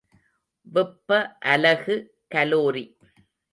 வெப்ப 0.67 1.09
அலகு 1.43 1.95
கலோரி. 2.35 2.85